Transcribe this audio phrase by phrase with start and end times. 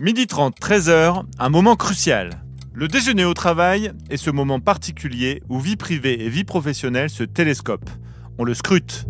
[0.00, 2.42] Midi 30, 13h, un moment crucial.
[2.72, 7.22] Le déjeuner au travail est ce moment particulier où vie privée et vie professionnelle se
[7.22, 7.90] télescopent.
[8.38, 9.04] On le scrute.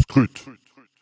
[0.00, 0.46] Scrute.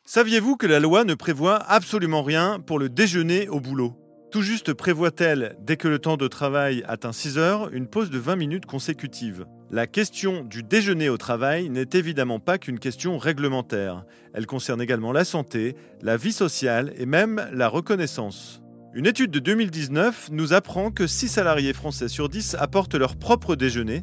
[0.04, 3.96] Saviez-vous que la loi ne prévoit absolument rien pour le déjeuner au boulot?
[4.30, 8.18] Tout juste prévoit-elle, dès que le temps de travail atteint 6 heures, une pause de
[8.18, 9.46] 20 minutes consécutives.
[9.70, 14.04] La question du déjeuner au travail n'est évidemment pas qu'une question réglementaire.
[14.34, 18.60] Elle concerne également la santé, la vie sociale et même la reconnaissance.
[18.96, 23.54] Une étude de 2019 nous apprend que 6 salariés français sur 10 apportent leur propre
[23.54, 24.00] déjeuner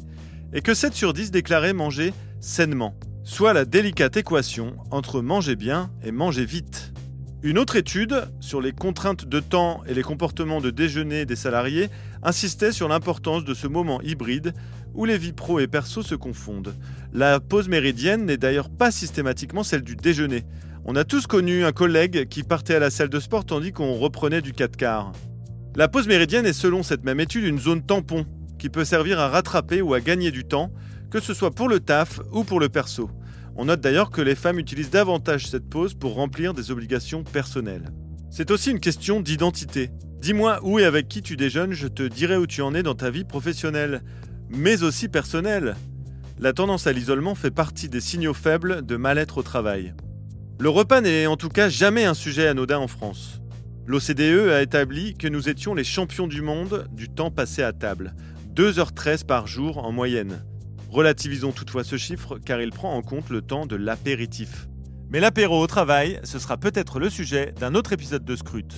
[0.52, 2.94] et que 7 sur 10 déclaraient manger sainement,
[3.24, 6.92] soit la délicate équation entre manger bien et manger vite.
[7.42, 11.90] Une autre étude sur les contraintes de temps et les comportements de déjeuner des salariés
[12.22, 14.54] insistait sur l'importance de ce moment hybride
[14.94, 16.72] où les vies pro et perso se confondent.
[17.12, 20.44] La pause méridienne n'est d'ailleurs pas systématiquement celle du déjeuner.
[20.86, 23.94] On a tous connu un collègue qui partait à la salle de sport tandis qu'on
[23.94, 25.12] reprenait du 4 quarts.
[25.76, 28.26] La pause méridienne est selon cette même étude une zone tampon
[28.58, 30.70] qui peut servir à rattraper ou à gagner du temps,
[31.10, 33.10] que ce soit pour le taf ou pour le perso.
[33.56, 37.90] On note d'ailleurs que les femmes utilisent davantage cette pause pour remplir des obligations personnelles.
[38.30, 39.90] C'est aussi une question d'identité.
[40.20, 42.94] Dis-moi où et avec qui tu déjeunes, je te dirai où tu en es dans
[42.94, 44.02] ta vie professionnelle,
[44.50, 45.76] mais aussi personnelle.
[46.38, 49.94] La tendance à l'isolement fait partie des signaux faibles de mal-être au travail.
[50.60, 53.40] Le repas n'est en tout cas jamais un sujet anodin en France.
[53.86, 58.14] L'OCDE a établi que nous étions les champions du monde du temps passé à table,
[58.54, 60.44] 2h13 par jour en moyenne.
[60.90, 64.68] Relativisons toutefois ce chiffre car il prend en compte le temps de l'apéritif.
[65.10, 68.74] Mais l'apéro au travail, ce sera peut-être le sujet d'un autre épisode de Scrute.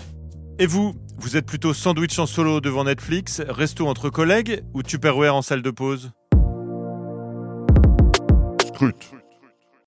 [0.58, 5.34] Et vous, vous êtes plutôt sandwich en solo devant Netflix, resto entre collègues ou Tupperware
[5.34, 6.10] en salle de pause?
[8.66, 9.12] Scrute.